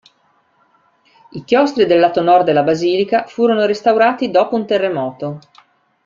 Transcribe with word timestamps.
I 1.29 1.43
chiostri 1.43 1.85
del 1.85 1.99
lato 1.99 2.23
nord 2.23 2.45
della 2.45 2.63
basilica 2.63 3.25
furono 3.27 3.67
restaurati 3.67 4.31
dopo 4.31 4.55
un 4.55 4.65
terremoto. 4.65 5.39